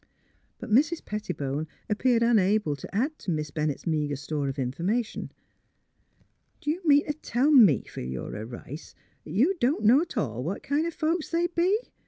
[0.59, 1.05] "But Mrs.
[1.05, 5.31] Pettibone appeared unable to add to Miss Bennett's meagre store of information."
[6.61, 8.95] D' you mean t' tell me, Philura Eice,
[9.27, 11.79] 'at you don't know 't all what kind o' folks they be?